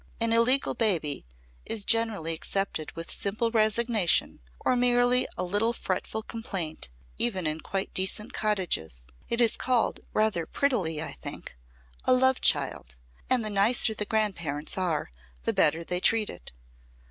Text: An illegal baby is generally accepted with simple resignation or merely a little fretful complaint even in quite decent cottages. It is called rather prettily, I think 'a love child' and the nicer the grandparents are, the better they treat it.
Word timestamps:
An 0.19 0.33
illegal 0.33 0.73
baby 0.73 1.27
is 1.63 1.85
generally 1.85 2.33
accepted 2.33 2.91
with 2.93 3.11
simple 3.11 3.51
resignation 3.51 4.39
or 4.59 4.75
merely 4.75 5.27
a 5.37 5.43
little 5.43 5.73
fretful 5.73 6.23
complaint 6.23 6.89
even 7.19 7.45
in 7.45 7.59
quite 7.59 7.93
decent 7.93 8.33
cottages. 8.33 9.05
It 9.29 9.39
is 9.39 9.55
called 9.55 9.99
rather 10.11 10.47
prettily, 10.47 11.03
I 11.03 11.11
think 11.11 11.55
'a 12.05 12.13
love 12.13 12.41
child' 12.41 12.95
and 13.29 13.45
the 13.45 13.51
nicer 13.51 13.93
the 13.93 14.05
grandparents 14.05 14.75
are, 14.75 15.11
the 15.43 15.53
better 15.53 15.83
they 15.83 15.99
treat 15.99 16.31
it. 16.31 16.51